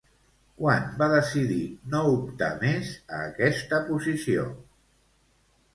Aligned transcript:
Quan 0.61 0.87
va 1.01 1.09
decidir 1.11 1.59
no 1.93 2.01
optar 2.15 2.49
més 2.65 2.91
a 3.19 3.21
aquesta 3.29 3.85
posició? 3.93 4.49